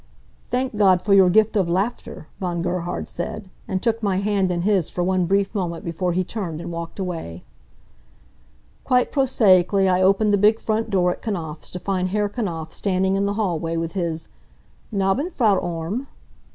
"Thank 0.49 0.75
God 0.75 0.99
for 1.03 1.13
your 1.13 1.29
gift 1.29 1.55
of 1.55 1.69
laughter," 1.69 2.25
Von 2.39 2.63
Gerhard 2.63 3.07
said, 3.07 3.51
and 3.67 3.83
took 3.83 4.01
my 4.01 4.17
hand 4.17 4.49
in 4.49 4.63
his 4.63 4.89
for 4.89 5.03
one 5.03 5.27
brief 5.27 5.53
moment 5.53 5.85
before 5.85 6.13
he 6.13 6.23
turned 6.23 6.59
and 6.59 6.71
walked 6.71 6.97
away. 6.97 7.43
Quite 8.83 9.11
prosaically 9.11 9.87
I 9.87 10.01
opened 10.01 10.33
the 10.33 10.39
big 10.39 10.59
front 10.59 10.89
door 10.89 11.11
at 11.11 11.21
Knapfs' 11.21 11.69
to 11.73 11.79
find 11.79 12.09
Herr 12.09 12.27
Knapf 12.29 12.73
standing 12.73 13.15
in 13.15 13.27
the 13.27 13.33
hallway 13.33 13.77
with 13.77 13.91
his: 13.91 14.27
"Nabben', 14.91 15.29
Frau 15.29 15.57
Orme." 15.57 16.07